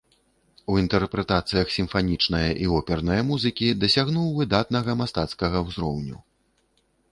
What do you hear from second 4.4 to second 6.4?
выдатнага мастацкага ўзроўню.